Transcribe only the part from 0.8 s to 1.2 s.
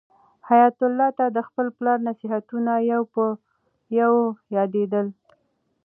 الله